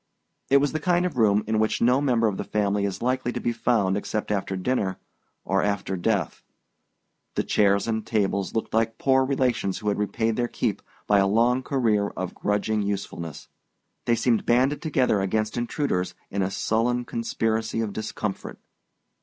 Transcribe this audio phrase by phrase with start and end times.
[0.49, 3.31] It was the kind of room in which no member of the family is likely
[3.33, 4.97] to be found except after dinner
[5.45, 6.41] or after death.
[7.35, 11.27] The chairs and tables looked like poor relations who had repaid their keep by a
[11.27, 13.47] long career of grudging usefulness:
[14.05, 18.57] they seemed banded together against intruders in a sullen conspiracy of discomfort.